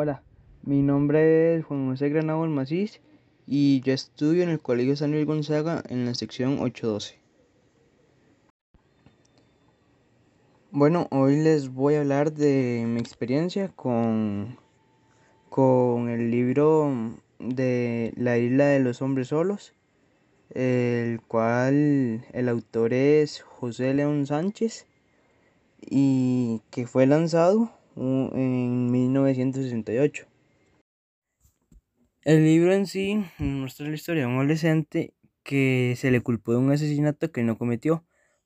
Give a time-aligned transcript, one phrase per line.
[0.00, 0.22] Hola,
[0.62, 3.00] mi nombre es Juan José Granado Macís
[3.48, 7.18] y yo estudio en el Colegio San Luis Gonzaga en la sección 812.
[10.70, 14.56] Bueno, hoy les voy a hablar de mi experiencia con,
[15.48, 16.92] con el libro
[17.40, 19.74] de La isla de los hombres solos,
[20.50, 24.86] el cual el autor es José León Sánchez
[25.80, 28.92] y que fue lanzado en
[29.28, 30.26] 1968.
[32.24, 36.58] El libro en sí muestra la historia de un adolescente que se le culpó de
[36.58, 38.04] un asesinato que no cometió,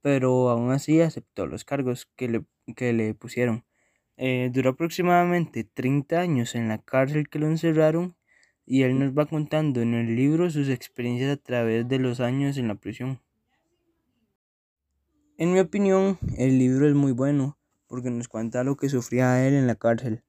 [0.00, 2.44] pero aún así aceptó los cargos que le,
[2.76, 3.64] que le pusieron.
[4.16, 8.16] Eh, duró aproximadamente 30 años en la cárcel que lo encerraron
[8.66, 12.56] y él nos va contando en el libro sus experiencias a través de los años
[12.58, 13.20] en la prisión.
[15.36, 19.54] En mi opinión, el libro es muy bueno porque nos cuenta lo que sufría él
[19.54, 20.22] en la cárcel.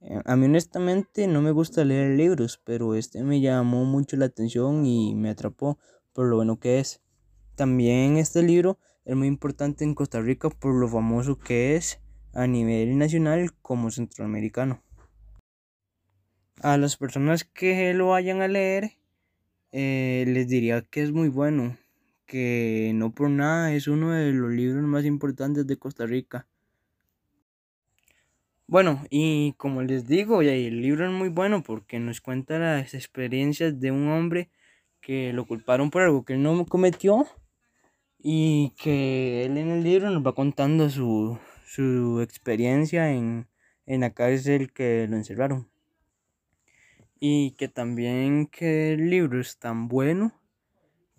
[0.00, 4.26] Eh, a mí honestamente no me gusta leer libros, pero este me llamó mucho la
[4.26, 5.78] atención y me atrapó
[6.12, 7.00] por lo bueno que es.
[7.56, 12.00] También este libro es muy importante en Costa Rica por lo famoso que es
[12.32, 14.82] a nivel nacional como centroamericano.
[16.60, 18.92] A las personas que lo vayan a leer,
[19.72, 21.76] eh, les diría que es muy bueno,
[22.26, 26.46] que no por nada es uno de los libros más importantes de Costa Rica.
[28.70, 33.80] Bueno, y como les digo, el libro es muy bueno porque nos cuenta las experiencias
[33.80, 34.50] de un hombre
[35.00, 37.26] que lo culparon por algo que él no cometió
[38.18, 41.38] y que él en el libro nos va contando su,
[42.22, 43.48] experiencia en,
[43.86, 45.70] en la cárcel que lo encerraron.
[47.18, 50.38] Y que también que el libro es tan bueno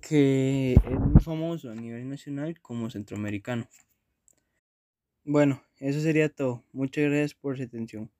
[0.00, 3.68] que es muy famoso a nivel nacional como centroamericano.
[5.26, 6.64] Bueno, eso sería todo.
[6.72, 8.10] Muchas gracias por su atención.